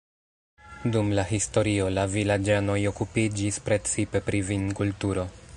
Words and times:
Dum 0.95 1.11
la 1.19 1.25
historio 1.31 1.91
la 1.99 2.07
vilaĝanoj 2.15 2.79
okupiĝis 2.95 3.63
precipe 3.69 4.27
pri 4.31 4.45
vinkulturo. 4.53 5.33